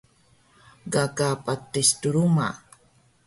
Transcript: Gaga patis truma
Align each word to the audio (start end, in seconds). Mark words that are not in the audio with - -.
Gaga 0.95 1.27
patis 1.43 1.89
truma 2.01 2.49